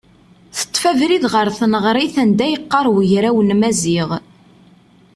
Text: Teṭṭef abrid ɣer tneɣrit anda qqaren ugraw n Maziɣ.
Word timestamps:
Teṭṭef 0.57 0.83
abrid 0.91 1.23
ɣer 1.33 1.47
tneɣrit 1.57 2.15
anda 2.23 2.45
qqaren 2.63 2.95
ugraw 2.99 3.37
n 3.41 3.49
Maziɣ. 3.61 4.09